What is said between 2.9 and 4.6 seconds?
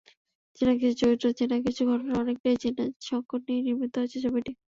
সংকট নিয়েই নির্মিত হয়েছে ছবিটি।